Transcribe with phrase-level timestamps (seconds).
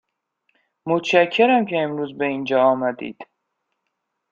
[0.85, 3.27] متشکرم که امروز به اینجا آمدید.